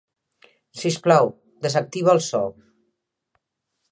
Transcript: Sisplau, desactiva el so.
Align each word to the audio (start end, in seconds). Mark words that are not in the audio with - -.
Sisplau, 0.79 1.29
desactiva 1.67 2.11
el 2.17 2.23
so. 2.31 2.43